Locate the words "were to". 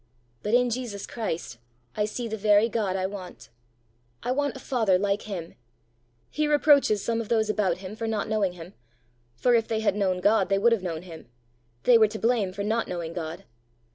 11.99-12.17